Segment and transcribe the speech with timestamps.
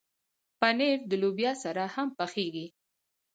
[0.59, 2.67] پنېر د لوبیا سره هم پخېږي.